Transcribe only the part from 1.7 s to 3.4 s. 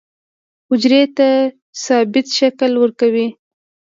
ثابت شکل ورکوي.